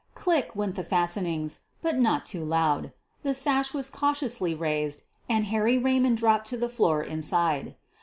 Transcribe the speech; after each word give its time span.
"Click" 0.15 0.55
went 0.55 0.73
the 0.73 0.83
fastenings— 0.83 1.59
but 1.83 1.95
not 1.95 2.25
too 2.25 2.43
loud. 2.43 2.91
The 3.21 3.35
sash 3.35 3.71
was 3.71 3.91
cautiously 3.91 4.55
raised 4.55 5.03
and 5.29 5.45
Harry 5.45 5.77
Raymond 5.77 6.17
dropped 6.17 6.47
to 6.47 6.57
the 6.57 6.69
floor 6.69 7.03
inside. 7.03 7.75